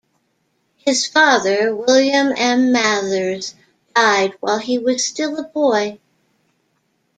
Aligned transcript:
His 0.77 1.05
father, 1.05 1.75
William 1.75 2.33
M. 2.35 2.71
Mathers, 2.71 3.53
died 3.95 4.33
while 4.39 4.57
he 4.57 4.79
was 4.79 5.05
still 5.05 5.37
a 5.37 5.43
boy. 5.43 5.99